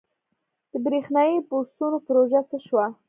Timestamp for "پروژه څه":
2.07-2.57